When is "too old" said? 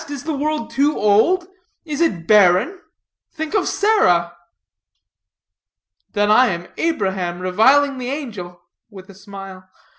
0.71-1.45